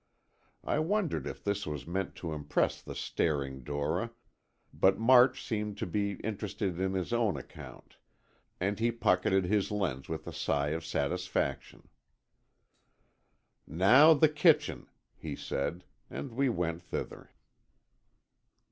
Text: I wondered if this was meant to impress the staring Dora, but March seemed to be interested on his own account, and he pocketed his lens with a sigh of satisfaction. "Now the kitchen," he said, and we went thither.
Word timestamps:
I 0.63 0.79
wondered 0.79 1.27
if 1.27 1.43
this 1.43 1.67
was 1.67 1.85
meant 1.85 2.15
to 2.15 2.33
impress 2.33 2.81
the 2.81 2.95
staring 2.95 3.63
Dora, 3.63 4.09
but 4.73 4.97
March 4.97 5.45
seemed 5.45 5.77
to 5.77 5.85
be 5.85 6.13
interested 6.23 6.81
on 6.81 6.93
his 6.93 7.13
own 7.13 7.37
account, 7.37 7.97
and 8.59 8.79
he 8.79 8.91
pocketed 8.91 9.45
his 9.45 9.69
lens 9.69 10.09
with 10.09 10.25
a 10.25 10.33
sigh 10.33 10.69
of 10.69 10.83
satisfaction. 10.83 11.87
"Now 13.67 14.15
the 14.15 14.27
kitchen," 14.29 14.87
he 15.15 15.35
said, 15.35 15.83
and 16.09 16.31
we 16.31 16.49
went 16.49 16.81
thither. 16.81 17.29